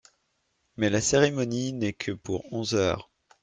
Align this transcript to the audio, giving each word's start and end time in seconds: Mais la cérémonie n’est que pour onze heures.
Mais 0.77 0.89
la 0.89 0.99
cérémonie 0.99 1.73
n’est 1.73 1.93
que 1.93 2.11
pour 2.11 2.51
onze 2.51 2.73
heures. 2.73 3.11